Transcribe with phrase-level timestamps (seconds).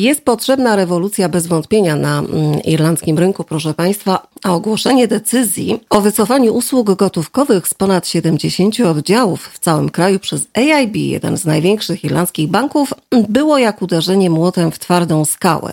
[0.00, 6.00] Jest potrzebna rewolucja bez wątpienia na mm, irlandzkim rynku, proszę Państwa, a ogłoszenie decyzji o
[6.00, 12.04] wycofaniu usług gotówkowych z ponad 70 oddziałów w całym kraju przez AIB, jeden z największych
[12.04, 12.94] irlandzkich banków,
[13.28, 15.72] było jak uderzenie młotem w twardą skałę.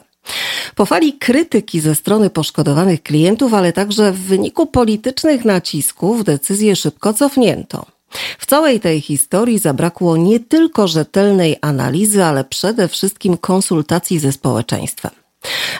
[0.76, 7.13] Po fali krytyki ze strony poszkodowanych klientów, ale także w wyniku politycznych nacisków decyzję szybko
[7.13, 7.92] cofnięto.
[8.39, 15.12] W całej tej historii zabrakło nie tylko rzetelnej analizy, ale przede wszystkim konsultacji ze społeczeństwem.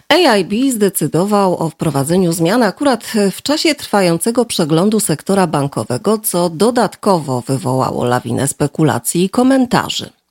[0.10, 8.06] AIB zdecydował o wprowadzeniu zmian akurat w czasie trwającego przeglądu sektora bankowego, co dodatkowo wywołało
[8.06, 10.23] lawinę spekulacji i komentarzy.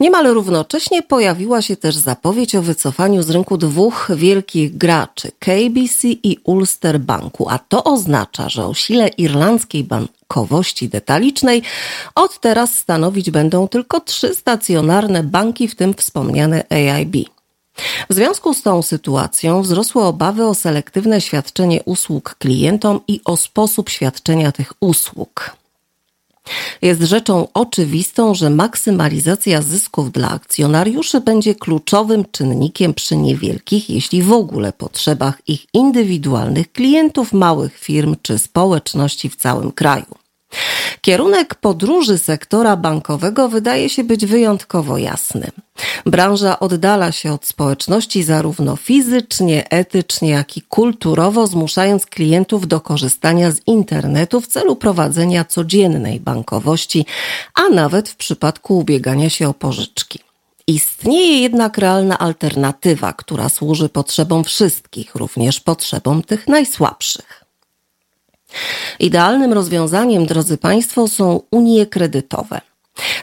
[0.00, 6.38] Niemal równocześnie pojawiła się też zapowiedź o wycofaniu z rynku dwóch wielkich graczy KBC i
[6.44, 11.62] Ulster Banku, a to oznacza, że o sile irlandzkiej bankowości detalicznej
[12.14, 17.16] od teraz stanowić będą tylko trzy stacjonarne banki, w tym wspomniane AIB.
[18.10, 23.90] W związku z tą sytuacją wzrosły obawy o selektywne świadczenie usług klientom i o sposób
[23.90, 25.61] świadczenia tych usług.
[26.82, 34.32] Jest rzeczą oczywistą, że maksymalizacja zysków dla akcjonariuszy będzie kluczowym czynnikiem przy niewielkich, jeśli w
[34.32, 40.21] ogóle potrzebach ich indywidualnych klientów, małych firm czy społeczności w całym kraju.
[41.00, 45.50] Kierunek podróży sektora bankowego wydaje się być wyjątkowo jasny.
[46.06, 53.50] Branża oddala się od społeczności zarówno fizycznie, etycznie, jak i kulturowo, zmuszając klientów do korzystania
[53.50, 57.06] z internetu w celu prowadzenia codziennej bankowości,
[57.54, 60.18] a nawet w przypadku ubiegania się o pożyczki.
[60.66, 67.41] Istnieje jednak realna alternatywa, która służy potrzebom wszystkich, również potrzebom tych najsłabszych.
[68.98, 72.60] Idealnym rozwiązaniem, drodzy Państwo, są unie kredytowe.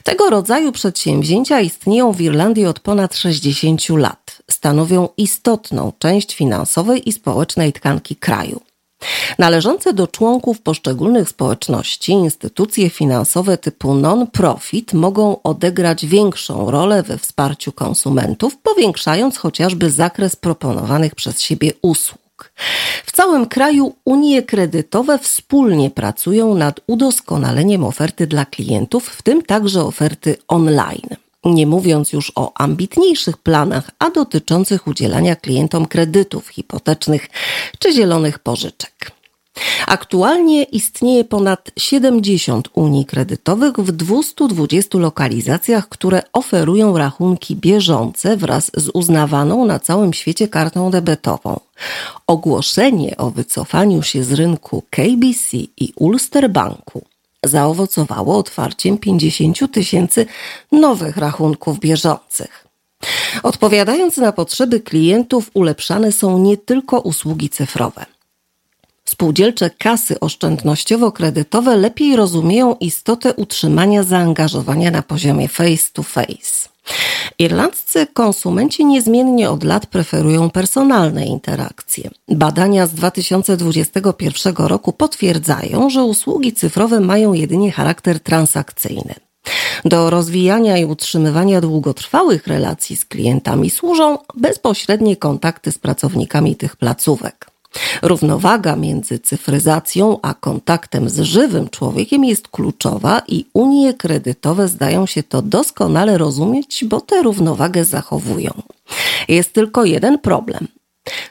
[0.04, 4.42] Tego rodzaju przedsięwzięcia istnieją w Irlandii od ponad 60 lat.
[4.52, 8.62] Stanowią istotną część finansowej i społecznej tkanki kraju.
[9.40, 17.72] Należące do członków poszczególnych społeczności instytucje finansowe typu non-profit mogą odegrać większą rolę we wsparciu
[17.72, 22.29] konsumentów, powiększając chociażby zakres proponowanych przez siebie usług.
[23.06, 29.84] W całym kraju unie kredytowe wspólnie pracują nad udoskonaleniem oferty dla klientów, w tym także
[29.84, 31.10] oferty online.
[31.46, 37.30] Nie mówiąc już o ambitniejszych planach, a dotyczących udzielania klientom kredytów hipotecznych
[37.80, 39.12] czy zielonych pożyczek.
[39.88, 48.90] Aktualnie istnieje ponad 70 unii kredytowych w 220 lokalizacjach, które oferują rachunki bieżące wraz z
[48.94, 51.60] uznawaną na całym świecie kartą debetową.
[52.28, 57.02] Ogłoszenie o wycofaniu się z rynku KBC i Ulster Banku
[57.44, 60.26] zaowocowało otwarciem 50 tysięcy
[60.72, 62.68] nowych rachunków bieżących.
[63.44, 68.06] Odpowiadając na potrzeby klientów, ulepszane są nie tylko usługi cyfrowe.
[69.20, 76.70] Spółdzielcze kasy oszczędnościowo-kredytowe lepiej rozumieją istotę utrzymania zaangażowania na poziomie face to face.
[77.40, 82.10] Irlandzcy konsumenci niezmiennie od lat preferują personalne interakcje.
[82.28, 89.16] Badania z 2021 roku potwierdzają, że usługi cyfrowe mają jedynie charakter transakcyjny.
[89.86, 97.59] Do rozwijania i utrzymywania długotrwałych relacji z klientami służą bezpośrednie kontakty z pracownikami tych placówek.
[98.02, 105.24] Równowaga między cyfryzacją a kontaktem z żywym człowiekiem jest kluczowa i unie kredytowe zdają się
[105.24, 108.52] to doskonale rozumieć, bo tę równowagę zachowują.
[109.28, 110.68] Jest tylko jeden problem.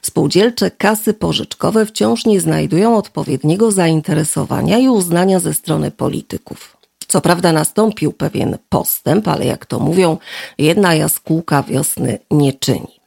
[0.03, 6.77] Spółdzielcze kasy pożyczkowe wciąż nie znajdują odpowiedniego zainteresowania i uznania ze strony polityków.
[7.09, 10.17] Co prawda nastąpił pewien postęp, ale jak to mówią,
[10.59, 13.01] jedna jaskółka wiosny nie czyni.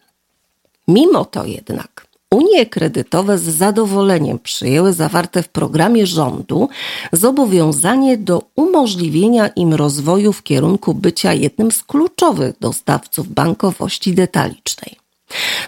[0.88, 6.70] Mimo to jednak Unie kredytowe z zadowoleniem przyjęły zawarte w programie rządu
[7.12, 14.96] zobowiązanie do umożliwienia im rozwoju w kierunku bycia jednym z kluczowych dostawców bankowości detalicznej.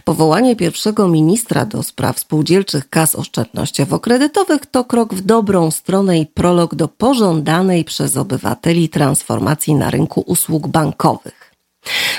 [0.03, 6.75] Powołanie pierwszego ministra do spraw spółdzielczych kas oszczędnościowo-kredytowych to krok w dobrą stronę i prolog
[6.75, 11.42] do pożądanej przez obywateli transformacji na rynku usług bankowych.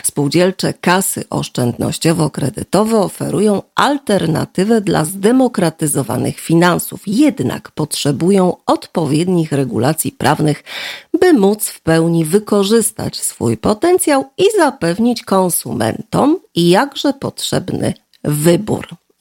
[0.03, 10.65] Spółdzielcze kasy oszczędnościowo-kredytowe oferują alternatywę dla zdemokratyzowanych finansów, jednak potrzebują odpowiednich regulacji prawnych,
[11.21, 17.95] by móc w pełni wykorzystać swój potencjał i zapewnić konsumentom jakże potrzebny
[18.25, 19.04] wybór.